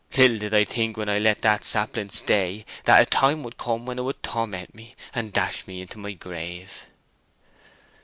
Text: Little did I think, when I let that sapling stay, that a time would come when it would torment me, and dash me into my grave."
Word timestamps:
Little 0.17 0.39
did 0.39 0.51
I 0.55 0.63
think, 0.63 0.97
when 0.97 1.09
I 1.09 1.19
let 1.19 1.43
that 1.43 1.63
sapling 1.63 2.09
stay, 2.09 2.65
that 2.85 3.01
a 3.01 3.05
time 3.05 3.43
would 3.43 3.59
come 3.59 3.85
when 3.85 3.99
it 3.99 4.03
would 4.03 4.23
torment 4.23 4.73
me, 4.73 4.95
and 5.13 5.31
dash 5.31 5.67
me 5.67 5.79
into 5.79 5.99
my 5.99 6.13
grave." 6.13 6.87